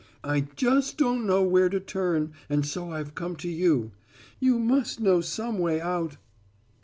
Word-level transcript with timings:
I 0.23 0.47
just 0.55 0.97
don't 0.97 1.27
know 1.27 1.43
where 1.43 1.69
to 1.69 1.79
turn, 1.79 2.31
and 2.49 2.65
so 2.65 2.89
I've 2.89 3.13
come 3.13 3.35
to 3.35 3.47
you. 3.47 3.91
You 4.39 4.57
must 4.57 4.99
know 4.99 5.21
some 5.21 5.59
way 5.59 5.79
out." 5.79 6.17